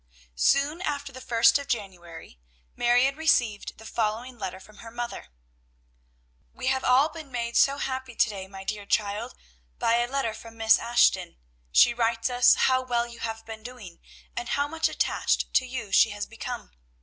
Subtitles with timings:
[0.33, 2.39] Soon after the first of January,
[2.75, 5.27] Marion received the following letter from her mother:
[6.55, 9.35] "We have all been made so happy to day, my dear child,
[9.77, 11.37] by a letter from Miss Ashton.
[11.71, 13.99] She writes us how well you have been doing,
[14.35, 16.71] and how much attached to you she has become.